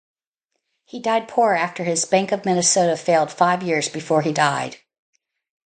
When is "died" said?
0.99-1.27, 4.33-4.77